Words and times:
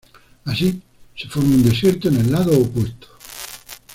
Así, 0.45 0.81
se 1.15 1.29
forma 1.29 1.53
un 1.53 1.63
desierto 1.63 2.07
en 2.07 2.15
el 2.15 2.31
lado 2.31 2.59
opuesto. 2.59 3.07